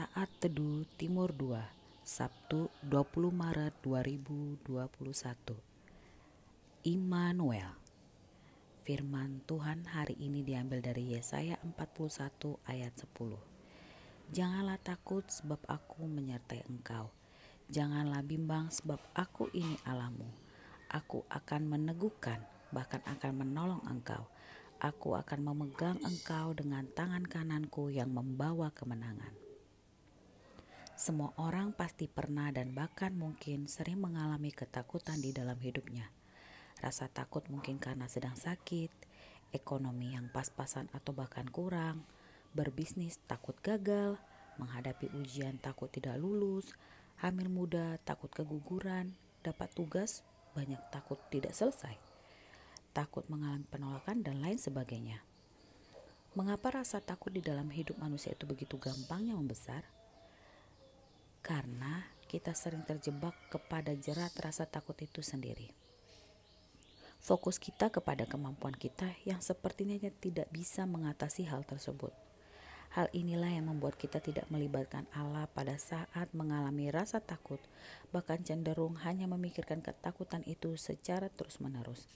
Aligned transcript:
Saat 0.00 0.32
Teduh 0.40 0.88
Timur 0.96 1.28
2 1.36 1.60
Sabtu 2.00 2.72
20 2.88 3.36
Maret 3.36 3.84
2021 3.84 4.64
Immanuel 6.88 7.76
Firman 8.80 9.44
Tuhan 9.44 9.84
hari 9.84 10.16
ini 10.16 10.40
diambil 10.40 10.80
dari 10.80 11.12
Yesaya 11.12 11.60
41 11.60 12.16
ayat 12.64 12.96
10 12.96 14.32
Janganlah 14.32 14.80
takut 14.80 15.20
sebab 15.28 15.60
aku 15.68 16.08
menyertai 16.08 16.64
engkau. 16.72 17.12
Janganlah 17.68 18.24
bimbang 18.24 18.72
sebab 18.72 19.04
aku 19.12 19.52
ini 19.52 19.76
Allahmu. 19.84 20.32
Aku 20.96 21.28
akan 21.28 21.76
meneguhkan 21.76 22.40
bahkan 22.72 23.04
akan 23.04 23.44
menolong 23.44 23.84
engkau. 23.84 24.24
Aku 24.80 25.12
akan 25.12 25.44
memegang 25.44 26.00
engkau 26.08 26.56
dengan 26.56 26.88
tangan 26.96 27.28
kananku 27.28 27.92
yang 27.92 28.08
membawa 28.08 28.72
kemenangan. 28.72 29.49
Semua 31.00 31.32
orang 31.40 31.72
pasti 31.72 32.12
pernah 32.12 32.52
dan 32.52 32.76
bahkan 32.76 33.16
mungkin 33.16 33.64
sering 33.72 34.04
mengalami 34.04 34.52
ketakutan 34.52 35.16
di 35.16 35.32
dalam 35.32 35.56
hidupnya. 35.56 36.12
Rasa 36.76 37.08
takut 37.08 37.40
mungkin 37.48 37.80
karena 37.80 38.04
sedang 38.04 38.36
sakit, 38.36 38.92
ekonomi 39.48 40.12
yang 40.12 40.28
pas-pasan 40.28 40.92
atau 40.92 41.16
bahkan 41.16 41.48
kurang, 41.48 42.04
berbisnis 42.52 43.16
takut 43.24 43.56
gagal, 43.64 44.20
menghadapi 44.60 45.08
ujian 45.16 45.56
takut 45.56 45.88
tidak 45.88 46.20
lulus, 46.20 46.68
hamil 47.24 47.48
muda 47.48 47.96
takut 48.04 48.28
keguguran, 48.28 49.16
dapat 49.40 49.72
tugas 49.72 50.20
banyak 50.52 50.84
takut 50.92 51.16
tidak 51.32 51.56
selesai, 51.56 51.96
takut 52.92 53.24
mengalami 53.32 53.64
penolakan 53.72 54.20
dan 54.20 54.44
lain 54.44 54.60
sebagainya. 54.60 55.24
Mengapa 56.36 56.84
rasa 56.84 57.00
takut 57.00 57.32
di 57.32 57.40
dalam 57.40 57.72
hidup 57.72 57.96
manusia 57.96 58.36
itu 58.36 58.44
begitu 58.44 58.76
gampangnya 58.76 59.32
membesar? 59.32 59.80
Karena 61.40 62.06
kita 62.30 62.54
sering 62.54 62.86
terjebak 62.86 63.34
kepada 63.50 63.90
jerat 63.98 64.30
rasa 64.38 64.68
takut 64.68 64.94
itu 65.02 65.18
sendiri. 65.24 65.72
Fokus 67.20 67.60
kita 67.60 67.92
kepada 67.92 68.24
kemampuan 68.24 68.72
kita 68.72 69.12
yang 69.28 69.44
sepertinya 69.44 70.00
tidak 70.24 70.48
bisa 70.48 70.88
mengatasi 70.88 71.44
hal 71.44 71.68
tersebut. 71.68 72.14
Hal 72.96 73.06
inilah 73.14 73.52
yang 73.52 73.70
membuat 73.70 73.94
kita 74.00 74.18
tidak 74.18 74.48
melibatkan 74.50 75.06
Allah 75.14 75.46
pada 75.52 75.76
saat 75.78 76.26
mengalami 76.34 76.90
rasa 76.90 77.20
takut, 77.22 77.60
bahkan 78.10 78.40
cenderung 78.42 78.98
hanya 79.04 79.30
memikirkan 79.30 79.78
ketakutan 79.78 80.42
itu 80.48 80.74
secara 80.74 81.30
terus-menerus. 81.30 82.08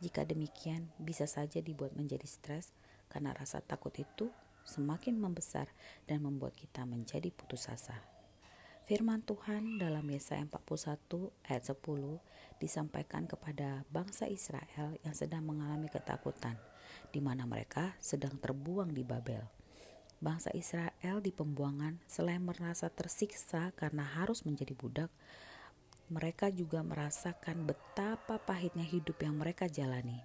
Jika 0.00 0.24
demikian, 0.24 0.88
bisa 0.96 1.28
saja 1.28 1.60
dibuat 1.60 1.92
menjadi 1.92 2.24
stres 2.24 2.72
karena 3.12 3.36
rasa 3.36 3.60
takut 3.60 3.92
itu 4.00 4.32
semakin 4.64 5.20
membesar 5.20 5.68
dan 6.08 6.24
membuat 6.24 6.56
kita 6.56 6.88
menjadi 6.88 7.28
putus 7.30 7.68
asa. 7.68 8.19
Firman 8.90 9.22
Tuhan 9.22 9.78
dalam 9.78 10.02
Yesaya 10.10 10.42
41 10.50 11.30
ayat 11.46 11.62
10 11.62 12.58
disampaikan 12.58 13.22
kepada 13.22 13.86
bangsa 13.86 14.26
Israel 14.26 14.98
yang 15.06 15.14
sedang 15.14 15.46
mengalami 15.46 15.86
ketakutan, 15.86 16.58
di 17.14 17.22
mana 17.22 17.46
mereka 17.46 17.94
sedang 18.02 18.34
terbuang 18.34 18.90
di 18.90 19.06
Babel. 19.06 19.46
Bangsa 20.18 20.50
Israel 20.58 21.22
di 21.22 21.30
pembuangan 21.30 22.02
selain 22.10 22.42
merasa 22.42 22.90
tersiksa 22.90 23.70
karena 23.78 24.02
harus 24.02 24.42
menjadi 24.42 24.74
budak, 24.74 25.14
mereka 26.10 26.50
juga 26.50 26.82
merasakan 26.82 27.70
betapa 27.70 28.42
pahitnya 28.42 28.82
hidup 28.82 29.22
yang 29.22 29.38
mereka 29.38 29.70
jalani. 29.70 30.18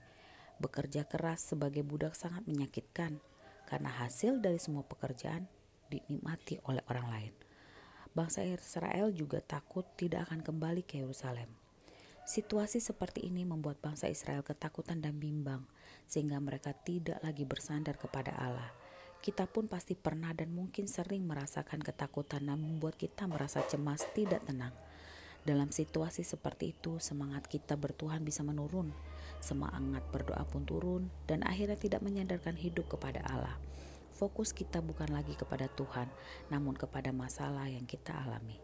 Bekerja 0.58 1.06
keras 1.06 1.54
sebagai 1.54 1.86
budak 1.86 2.18
sangat 2.18 2.42
menyakitkan 2.50 3.22
karena 3.70 3.94
hasil 3.94 4.42
dari 4.42 4.58
semua 4.58 4.82
pekerjaan 4.82 5.46
dinikmati 5.94 6.66
oleh 6.66 6.82
orang 6.90 7.10
lain 7.14 7.45
bangsa 8.16 8.48
Israel 8.48 9.12
juga 9.12 9.44
takut 9.44 9.84
tidak 10.00 10.32
akan 10.32 10.40
kembali 10.40 10.88
ke 10.88 11.04
Yerusalem. 11.04 11.52
Situasi 12.24 12.80
seperti 12.80 13.28
ini 13.28 13.44
membuat 13.44 13.84
bangsa 13.84 14.08
Israel 14.08 14.42
ketakutan 14.42 15.04
dan 15.04 15.20
bimbang, 15.20 15.68
sehingga 16.08 16.40
mereka 16.40 16.72
tidak 16.72 17.20
lagi 17.22 17.44
bersandar 17.44 18.00
kepada 18.00 18.32
Allah. 18.40 18.72
Kita 19.20 19.46
pun 19.46 19.68
pasti 19.68 20.00
pernah 20.00 20.32
dan 20.32 20.56
mungkin 20.56 20.88
sering 20.88 21.28
merasakan 21.28 21.84
ketakutan 21.84 22.48
dan 22.48 22.58
membuat 22.58 22.96
kita 22.96 23.28
merasa 23.28 23.62
cemas, 23.68 24.08
tidak 24.16 24.42
tenang. 24.48 24.74
Dalam 25.46 25.70
situasi 25.70 26.26
seperti 26.26 26.74
itu, 26.74 26.98
semangat 26.98 27.46
kita 27.46 27.78
bertuhan 27.78 28.26
bisa 28.26 28.42
menurun, 28.42 28.90
semangat 29.44 30.02
berdoa 30.10 30.42
pun 30.50 30.66
turun, 30.66 31.04
dan 31.30 31.46
akhirnya 31.46 31.78
tidak 31.78 32.02
menyadarkan 32.02 32.58
hidup 32.58 32.90
kepada 32.90 33.22
Allah 33.28 33.54
fokus 34.16 34.56
kita 34.56 34.80
bukan 34.80 35.12
lagi 35.12 35.36
kepada 35.36 35.68
Tuhan, 35.68 36.08
namun 36.48 36.80
kepada 36.80 37.12
masalah 37.12 37.68
yang 37.68 37.84
kita 37.84 38.16
alami. 38.16 38.56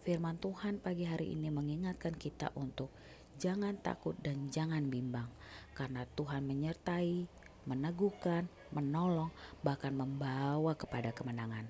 Firman 0.00 0.40
Tuhan 0.40 0.80
pagi 0.80 1.04
hari 1.04 1.36
ini 1.36 1.52
mengingatkan 1.52 2.16
kita 2.16 2.48
untuk 2.56 2.88
jangan 3.36 3.76
takut 3.84 4.16
dan 4.24 4.48
jangan 4.48 4.88
bimbang, 4.88 5.28
karena 5.76 6.08
Tuhan 6.16 6.48
menyertai, 6.48 7.28
meneguhkan, 7.68 8.48
menolong, 8.72 9.28
bahkan 9.60 9.92
membawa 9.92 10.72
kepada 10.72 11.12
kemenangan. 11.12 11.68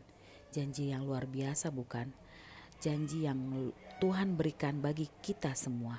Janji 0.55 0.95
yang 0.95 1.03
luar 1.03 1.27
biasa, 1.27 1.75
bukan? 1.75 2.15
Janji 2.79 3.27
yang 3.27 3.75
Tuhan 3.99 4.39
berikan 4.39 4.79
bagi 4.79 5.11
kita 5.19 5.59
semua 5.59 5.99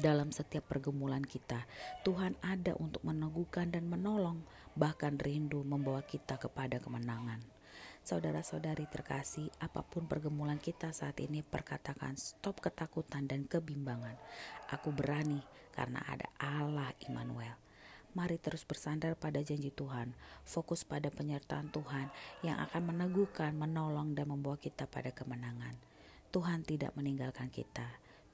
dalam 0.00 0.32
setiap 0.32 0.64
pergumulan 0.66 1.20
kita. 1.20 1.68
Tuhan 2.02 2.34
ada 2.40 2.72
untuk 2.80 3.04
meneguhkan 3.04 3.68
dan 3.68 3.86
menolong, 3.86 4.40
bahkan 4.72 5.20
rindu 5.20 5.60
membawa 5.60 6.00
kita 6.00 6.40
kepada 6.40 6.80
kemenangan. 6.80 7.44
Saudara-saudari 8.00 8.88
terkasih, 8.88 9.52
apa 9.60 9.84
pun 9.84 10.08
pergumulan 10.08 10.56
kita 10.56 10.90
saat 10.90 11.20
ini, 11.20 11.44
perkatakan 11.44 12.16
stop 12.16 12.64
ketakutan 12.64 13.28
dan 13.28 13.44
kebimbangan. 13.44 14.16
Aku 14.72 14.88
berani 14.90 15.44
karena 15.76 16.00
ada 16.08 16.26
Allah 16.40 16.96
Immanuel. 17.04 17.54
Mari 18.10 18.42
terus 18.42 18.66
bersandar 18.66 19.14
pada 19.14 19.38
janji 19.38 19.70
Tuhan, 19.70 20.10
fokus 20.42 20.82
pada 20.82 21.14
penyertaan 21.14 21.70
Tuhan 21.70 22.10
yang 22.42 22.58
akan 22.58 22.90
meneguhkan, 22.90 23.54
menolong, 23.54 24.18
dan 24.18 24.26
membawa 24.26 24.58
kita 24.58 24.90
pada 24.90 25.14
kemenangan. 25.14 25.78
Tuhan 26.34 26.66
tidak 26.66 26.90
meninggalkan 26.98 27.46
kita. 27.54 27.86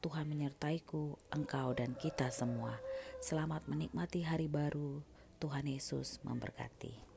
Tuhan 0.06 0.30
menyertaiku, 0.30 1.18
engkau 1.34 1.74
dan 1.74 1.98
kita 1.98 2.30
semua. 2.30 2.78
Selamat 3.18 3.66
menikmati 3.66 4.22
hari 4.22 4.46
baru. 4.46 5.02
Tuhan 5.42 5.66
Yesus 5.66 6.22
memberkati. 6.22 7.15